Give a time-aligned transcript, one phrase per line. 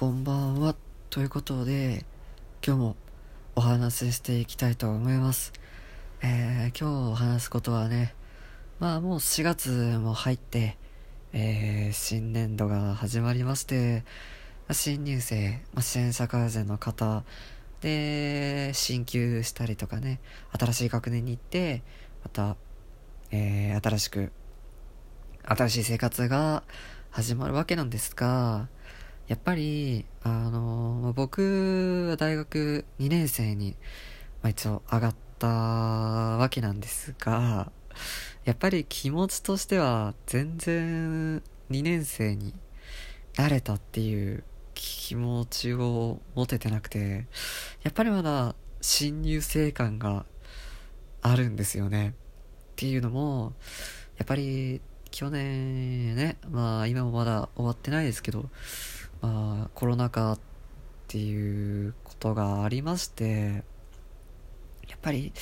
[0.00, 0.74] こんばんは。
[1.10, 2.06] ということで、
[2.66, 2.96] 今日も
[3.54, 5.52] お話ししていきたいと思います。
[6.22, 8.14] えー、今日話すことはね、
[8.78, 10.78] まあもう4月も入って、
[11.34, 14.04] えー、新年度が始まりまして、
[14.72, 17.22] 新入生、まあ、支援社会人の方
[17.82, 20.20] で、進級したりとかね、
[20.58, 21.82] 新しい学年に行って、
[22.24, 22.56] また、
[23.32, 24.32] えー、新しく、
[25.44, 26.62] 新しい生活が
[27.10, 28.70] 始まるわけなんですが、
[29.30, 33.76] やっぱり、あの、僕は大学2年生に、
[34.42, 37.70] まあ、一応上がったわけなんですが、
[38.44, 42.54] やっぱり気持ちとしては全然2年生に
[43.36, 44.42] なれたっていう
[44.74, 47.28] 気持ちを持ててなくて、
[47.84, 50.26] やっぱりまだ新入生感が
[51.22, 52.14] あるんですよね。
[52.72, 53.52] っていうのも、
[54.18, 54.80] やっぱり
[55.12, 58.50] 去年ね、まあ今もまだ終わってないですけど、
[59.20, 60.38] まあ、コロナ禍っ
[61.08, 63.64] ていうことがありまして、
[64.88, 65.32] やっぱり、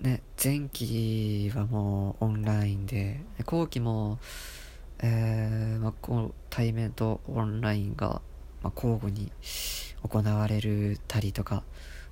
[0.00, 4.18] ね、前期はもうオンラインで、後期も、
[5.02, 8.22] えー、まあ、こう対面とオンラインが、
[8.62, 9.30] まあ、交互に
[10.02, 11.62] 行われるたりとか、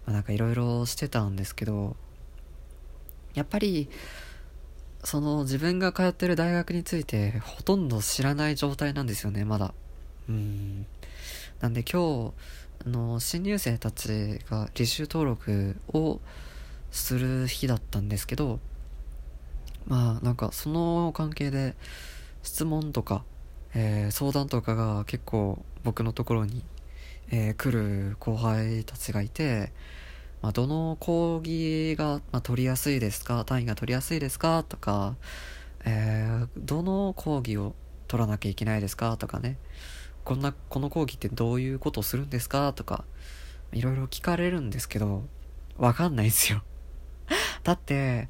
[0.05, 1.97] まあ、なんかいろいろしてたんですけど、
[3.35, 3.89] やっぱり、
[5.05, 9.73] その自分が通ってる大学についてほとんど知らない状態なんですよね、まだ。
[10.33, 12.33] なんで今日、
[12.87, 16.21] あの、新入生たちが履修登録を
[16.91, 18.61] する日だったんですけど、
[19.87, 21.75] まあなんかその関係で
[22.43, 23.25] 質問とか、
[23.75, 26.63] えー、相談とかが結構僕のところに、
[27.31, 29.73] えー、来る後輩たちがいて、
[30.43, 35.17] まあ、どの講義が、まあ、取りやすいですか単位が取りやすいですかとか、
[35.85, 37.75] えー、どの講義を
[38.07, 39.57] 取らなきゃいけないですかとかね。
[40.29, 42.75] こんな、この講義ってどういうことをするんですか？
[42.75, 43.07] とか、
[43.73, 45.25] いろいろ聞かれるんですけど、
[45.79, 46.63] わかんないですよ
[47.65, 48.29] だって、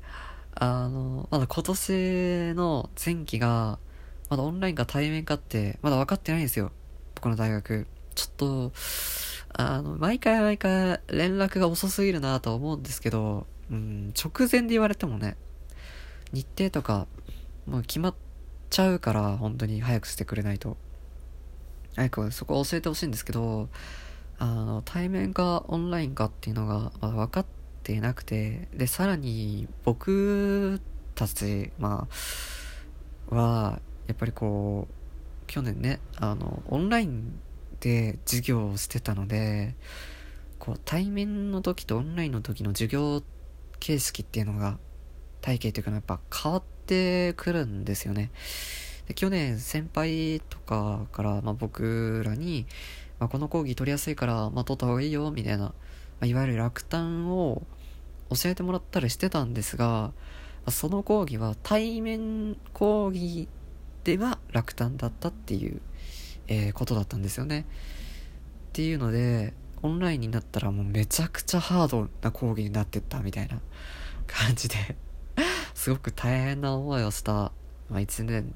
[0.55, 3.81] あの、まだ今年の前期が、
[4.31, 6.71] まだオンラインか対面かって、まだ分かってないんですよ。
[7.17, 7.89] 僕の大学。
[8.15, 8.73] ちょっと、
[9.55, 15.37] あの、毎回毎回連絡が遅すぎるなと思うんですけど、うん、直前で言われてもね、
[16.33, 17.09] 日程とか、
[17.67, 18.15] もう決まっ
[18.71, 20.77] ちゃうから、本当に早くしてくれないと。
[22.31, 23.69] そこ教えてほしいんですけど、
[24.39, 27.47] あの、対面かオンラインかっていうのが、まだ分かっ
[27.83, 30.81] ていなくて、で、さらに僕
[31.15, 32.07] たち、ま
[33.31, 34.95] あ、は、やっぱりこう、
[35.49, 37.41] 去年ね、あの、オンライン
[37.81, 39.75] で授業をしてたので、
[40.59, 43.23] こう、対面の時とオンラインの時の授業
[43.81, 44.79] 形式っていうのが、
[45.41, 48.31] 体系というかやっぱ変わってくるんですよね。
[49.09, 52.67] で去年先輩とかから、まあ、僕らに、
[53.19, 55.73] まあ、この講義取りやすいから、まあ、取った方がいいよみたいな、ま
[56.23, 57.63] あ、いわゆる落胆を
[58.31, 60.13] 教えてもらったりしてたんですが、ま
[60.67, 63.49] あ、その講義は対面講義
[64.05, 65.81] では落胆だったっていう、
[66.47, 67.65] えー、ことだったんですよね。
[68.69, 73.61] っていうので、オンラインになったらもうめちゃくちゃハードな講義になってったみたいな
[74.27, 74.77] 感じで
[75.75, 77.53] すごく大変な思いをした、ま
[77.93, 78.53] あ、1年、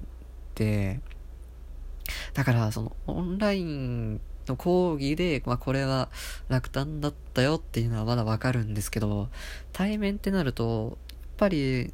[2.35, 6.09] だからそのオンラインの講義で、まあこれは
[6.49, 9.29] 落胆だったよっていうのはまだわかるんですけど、
[9.73, 11.93] 対面ってなると、やっぱり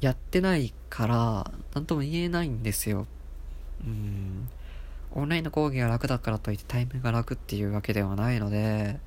[0.00, 3.06] やってないから、なんとも言えないんですよ。
[3.84, 4.48] うん。
[5.12, 8.98] オンラインの講義が楽だからといって対面が楽っていうわけではないので、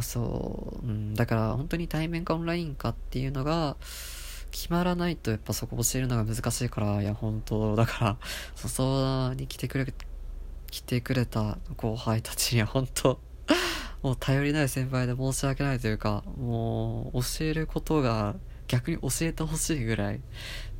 [0.00, 3.76] そう、うん、だから本当に対面かオンラインかっていうのが、
[4.50, 8.16] 決まらないとやっぱそこ教えるのが難しいから、いや本当だから、
[8.56, 9.86] 相談に来てくれ、
[10.70, 13.20] 来てくれた後輩たちには本当
[14.02, 18.36] もう頼りない先輩で申し訳ないというか、もう教えることが
[18.68, 20.20] 逆に教えてほしいぐらいっ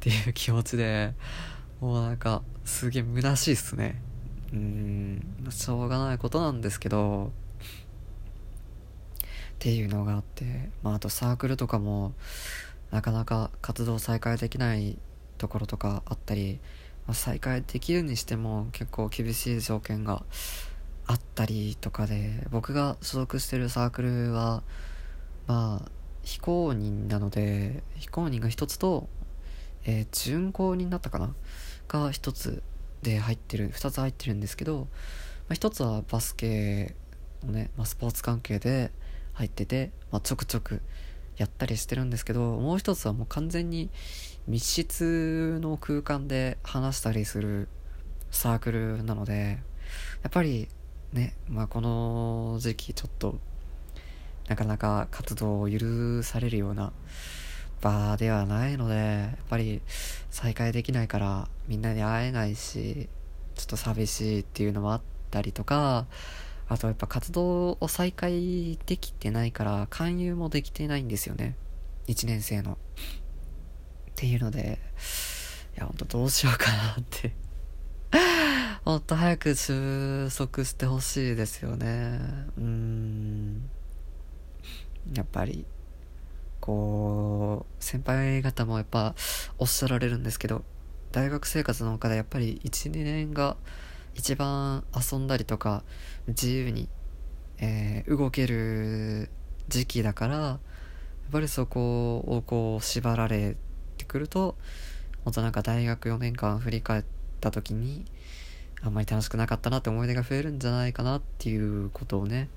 [0.01, 1.15] ていう気持ちで、
[1.81, 4.01] もうなんかすげえ虚しいっすね。
[4.53, 5.21] うん、
[5.51, 7.33] しょうがないことなんですけど、
[9.57, 12.15] っていうのがあって、まああとサークルとかも、
[12.91, 14.99] なかなか活動再開できない
[15.39, 16.61] ところとかあったり、
[17.07, 20.25] まあ、再開できるにしても結構厳しい条件が
[21.07, 24.63] あったりとかで僕が所属してるサークルは
[25.47, 25.91] まあ
[26.23, 29.09] 非公認なので非公認が一つと、
[29.85, 31.35] えー、準公認だったかな？
[31.87, 32.63] が一つ
[33.03, 34.87] で入ってる二つ入ってるんですけど、ま
[35.51, 36.97] あ、一つはバスケ
[37.45, 38.91] のね、まあ、スポーツ関係で
[39.35, 40.81] 入ってて、まあ、ちょくちょく
[41.37, 43.91] やったりしてるんですけど、もう一つはもう完全に
[44.47, 47.69] 密室の空間で話したりする
[48.31, 49.59] サークルなので、
[50.23, 50.69] やっぱり
[51.13, 53.39] ね、まあこの時期ちょっと、
[54.49, 56.93] なかなか活動を許されるような
[57.81, 59.83] 場ではないので、やっぱり
[60.31, 63.09] 再開できないからみんなに会えないし、
[63.55, 65.01] ちょっと寂しいっていうのもあっ
[65.31, 66.07] たりとか、
[66.69, 71.57] あとやっぱ活動を再開できてないから勧誘もできてないんですよね。
[72.09, 72.73] 1年生の。
[72.73, 72.77] っ
[74.15, 74.79] ていうので、
[75.77, 77.35] いやほんとどうしようかなって
[78.87, 82.21] もっと早く収束してほしいですよね。
[82.57, 83.69] うん。
[85.13, 85.67] やっぱり、
[86.61, 89.17] こう、先輩方もやっぱ
[89.59, 90.63] おっしゃられるんですけど、
[91.11, 93.57] 大学生活の中でやっぱり1、2年が
[94.17, 95.85] 一番遊んだりとか、
[96.27, 96.89] 自由に、
[97.59, 99.31] えー、動ける
[99.69, 100.59] 時期だから、やっ
[101.31, 103.57] ぱりそこをこう縛られ
[103.99, 104.57] てくると、
[105.25, 107.05] 本当なんか大学4年間振り返っ
[107.41, 108.07] た時に、
[108.83, 112.49] あんまり楽しくなかったなって思い出が増えるんじゃないかなっていうことをね、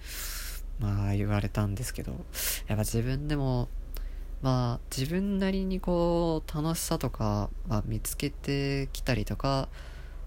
[0.80, 2.14] まあ言われたんですけど、
[2.68, 3.68] やっぱ自分でも、
[4.42, 9.68] まあ自分なりにこう楽しさとか、まあ、見つけてきたりとか、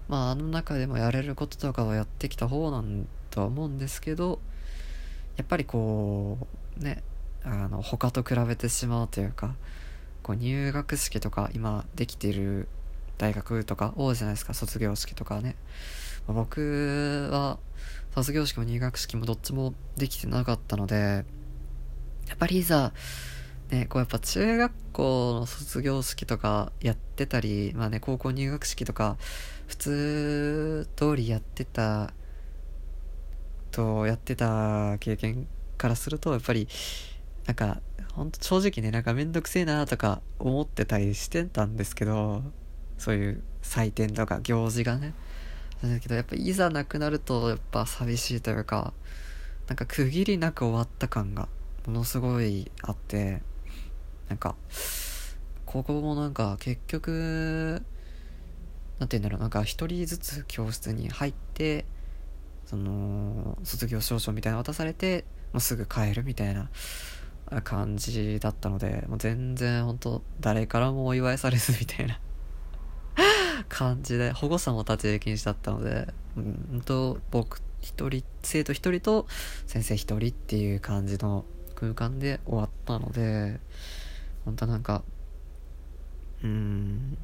[0.07, 4.39] まああの中でもやれることとかはやってきた方なんとは思うんですけど、
[5.37, 6.37] やっぱりこ
[6.79, 7.03] う、ね、
[7.43, 9.55] あの他と比べてしまうというか、
[10.21, 12.67] こう入学式とか今できている
[13.17, 15.55] 大学とか多いじゃないですか、卒業式とかね。
[16.27, 17.59] 僕は
[18.15, 21.25] 卒業式も入学式もどっちもできてなかったので、
[22.27, 22.93] やっぱりいざ、
[23.73, 29.17] ね、こうやっぱ中学校の卒業式とかやってたり、まあね、高校入学式とか、
[29.65, 32.13] 普通通りやってた、
[33.71, 35.47] と、やってた経験
[35.79, 36.67] からすると、やっぱり、
[37.47, 37.81] なんか、
[38.11, 42.43] ほんと正直ね、なんかめんどくせえなとか思ってたりしてたんですけど、
[42.99, 45.15] そういう祭典とか行事がね。
[45.81, 48.93] だけどやっぱいざなくなるとやっぱ寂しいというか、
[49.67, 51.49] なんか区切りなく終わった感が
[51.87, 53.41] ものすごいあって、
[54.29, 54.55] なんか、
[55.65, 57.81] ここもなんか結局、
[58.99, 61.85] なんて言うんだろう、なんか一人ずつ教室に入って、
[62.65, 66.69] その、卒業証書みたいなの渡されて、もうすぐ帰るみたいな
[67.63, 72.19] 感じだったので、もう全然本当誰からもお祝いされずみたいな
[73.69, 79.27] 感じで、保護者も立ち入り禁止だったので、うんと、僕一人、生徒一人と
[79.67, 81.45] 先生一人っていう感じの
[81.75, 83.59] 空間で終わったので、
[84.45, 85.03] 本当なんか、
[86.41, 87.17] うーん、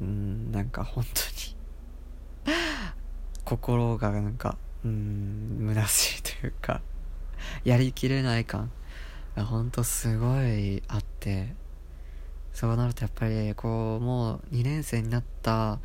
[0.00, 1.20] うん、なんか本当
[2.50, 2.54] に
[3.44, 6.80] 心がなんか、うん、虚しいというか、
[7.64, 8.70] やりきれない感
[9.36, 11.54] が本当すごいあって、
[12.54, 15.80] そうなるとやっぱりこうもう2年生になった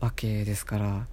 [0.00, 1.06] わけですからや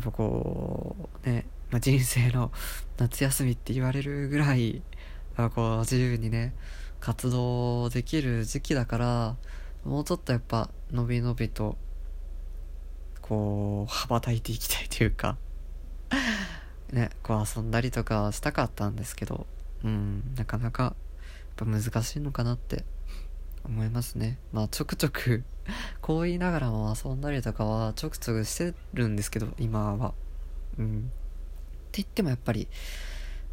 [0.00, 2.50] っぱこうね、まあ、人生の
[2.98, 4.82] 夏休みって言われるぐらい
[5.54, 6.54] こう自由にね
[7.00, 9.36] 活動できる時期だから
[9.84, 11.76] もうちょっとやっぱのびのびと
[13.22, 15.36] こう羽ばたいていきたいというか
[16.92, 19.46] ねこう遊んだりとかしたかったんですけど
[19.84, 20.94] うんなかなかやっ
[21.56, 22.84] ぱ難しいのかなって
[23.64, 24.38] 思いますね。
[24.52, 25.44] まあちょくちょく
[26.00, 30.14] こう言いながらも遊んだりとかはちょくちょくしてるんですけど、今は。
[30.78, 30.98] うん。
[30.98, 31.02] っ
[31.92, 32.68] て言ってもやっぱり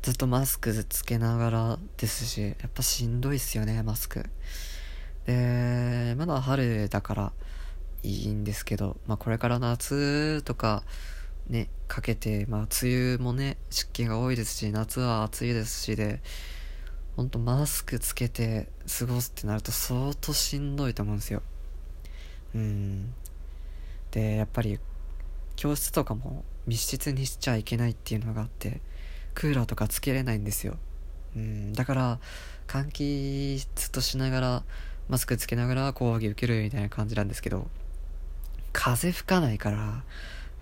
[0.01, 4.25] ずっとマスクつけながらですし、やっぱしんどいっすよね、マスク。
[5.25, 7.33] で、まだ春だから
[8.03, 10.83] いいんですけど、まあこれから夏とか
[11.49, 16.21] ね、かけて、まあ梅雨もね、湿気が多いですし、夏は暑いですしで、
[17.15, 21.41] ほんとマスクつけて過ごすってなると相当しんどいと思うんですよ。
[22.53, 23.13] うん。
[24.11, 24.79] で、やっぱり
[25.55, 28.81] 教室とかも密室にしちゃいけないっていうのがあって、
[29.37, 30.77] クーラーとかつけれないんですよ。
[31.35, 31.73] うん。
[31.73, 32.19] だから、
[32.67, 34.63] 換気ずっとしながら、
[35.09, 37.67] マスクつけながら講義受けるみたいな感じなんですけど、
[38.73, 40.01] 風吹かないから、も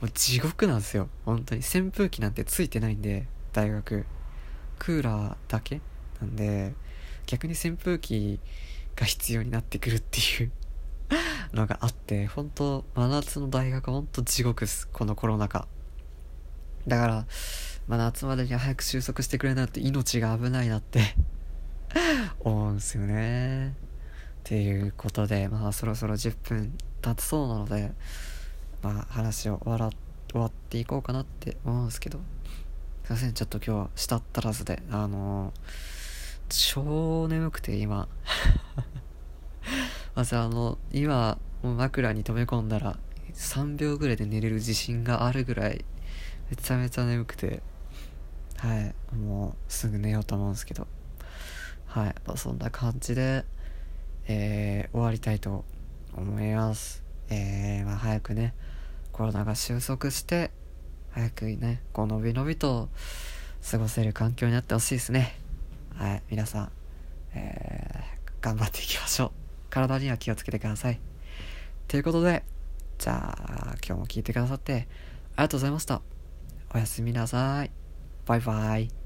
[0.07, 1.07] う地獄なんですよ。
[1.23, 1.61] 本当に。
[1.61, 4.05] 扇風機なんてついてないんで、大学。
[4.77, 5.79] クーラーだけ
[6.19, 6.73] なんで、
[7.27, 8.41] 逆に扇風機
[8.97, 10.51] が必要になってくるっていう
[11.55, 14.89] のがあって、本当真夏の大学本当地獄っす。
[14.89, 15.65] このコロナ禍。
[16.85, 17.25] だから、
[17.87, 21.15] まあ、夏までに早く収束してくれないと命が危ないなって
[22.39, 23.69] 思うんすよね。
[23.69, 23.73] っ
[24.43, 27.91] ていうことで、まあそろそろ10分経つそうなので、
[28.81, 29.89] まあ話を終わ
[30.31, 32.19] 終わっていこうかなって思うんですけど、
[33.05, 35.95] すいません、ちょっと今日は舌足らずで、あのー
[36.49, 38.07] 超眠くて今。
[40.13, 42.97] まずあの今枕に飛め込んだら
[43.33, 45.83] 3秒ぐらいで寝れる自信があるぐらい
[46.49, 47.61] めちゃめちゃ眠くて。
[48.57, 49.15] はい。
[49.15, 50.87] もうすぐ寝ようと思うんですけど。
[51.85, 53.45] はい、そんな感じで
[54.27, 55.65] えー、終わりたいと
[56.15, 57.03] 思います。
[57.29, 58.53] えー、まあ、早くね
[59.11, 60.51] コロナが収束して
[61.11, 62.89] 早くねこうのびのびと
[63.69, 65.35] 過ごせる環境になってほしいですね。
[65.95, 66.23] はい。
[66.29, 66.71] 皆さん、
[67.33, 69.31] えー、頑張っていきましょう。
[69.69, 70.99] 体には気をつけてください。
[71.87, 72.43] ということで
[72.97, 74.87] じゃあ今日も聞いてくださって
[75.35, 76.01] ありがとうございました。
[76.73, 77.84] おやすみなさい。
[78.25, 79.04] バイバイ